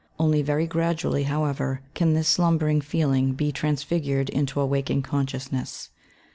Only 0.17 0.41
very 0.41 0.65
gradually, 0.65 1.25
however, 1.25 1.81
can 1.93 2.15
this 2.15 2.27
slumbering 2.27 2.81
feeling 2.81 3.33
be 3.33 3.51
transfigured 3.51 4.29
into 4.31 4.59
a 4.59 4.65
waking 4.65 5.03
consciousness. 5.03 5.89